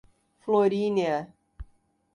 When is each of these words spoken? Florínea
Florínea 0.47 1.29